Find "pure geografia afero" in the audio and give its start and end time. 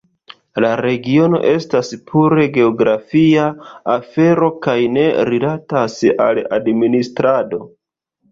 2.11-4.49